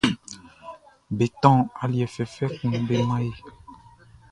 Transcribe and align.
Be 1.17 1.25
tɔn 1.41 1.57
aliɛ 1.83 2.05
fɛfɛ 2.15 2.45
kun 2.57 2.73
be 2.87 2.95
man 3.07 3.21
e. 3.29 3.31